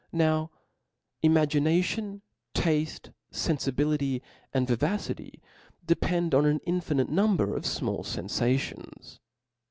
Now 0.11 0.49
imagination, 1.21 2.23
tafte, 2.55 3.13
fenfibility, 3.31 4.23
and 4.51 4.67
vivacity, 4.67 5.43
depend 5.85 6.33
on 6.33 6.47
an 6.47 6.59
infinite 6.65 7.09
number 7.09 7.55
of 7.55 7.65
fmall 7.65 7.99
fenfations. 7.99 9.19